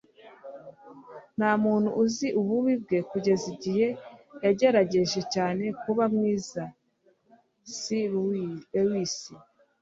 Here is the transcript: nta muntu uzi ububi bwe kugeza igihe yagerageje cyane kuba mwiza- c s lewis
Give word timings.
nta 1.37 1.51
muntu 1.63 1.89
uzi 2.03 2.27
ububi 2.39 2.73
bwe 2.83 2.99
kugeza 3.09 3.45
igihe 3.53 3.87
yagerageje 4.45 5.21
cyane 5.33 5.63
kuba 5.81 6.03
mwiza- 6.15 6.63
c 7.75 7.77
s 7.77 7.79
lewis 8.75 9.15